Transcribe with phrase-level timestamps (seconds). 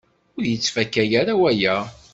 [0.37, 1.75] Ur yettfaka ara waya.